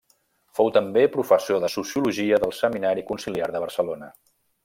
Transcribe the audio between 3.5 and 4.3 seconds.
de Barcelona.